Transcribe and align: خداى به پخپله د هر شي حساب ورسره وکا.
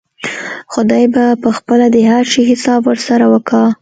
خداى 0.73 1.05
به 1.13 1.23
پخپله 1.43 1.87
د 1.95 1.97
هر 2.11 2.23
شي 2.31 2.41
حساب 2.51 2.81
ورسره 2.89 3.25
وکا. 3.33 3.63